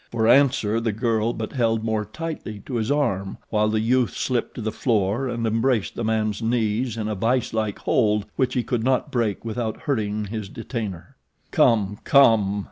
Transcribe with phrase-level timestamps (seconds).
[0.09, 4.55] For answer the girl but held more tightly to his arm while the youth slipped
[4.55, 8.63] to the floor and embraced the man's knees in a vice like hold which he
[8.63, 11.17] could not break without hurting his detainer.
[11.51, 11.99] "Come!
[12.03, 12.59] Come!"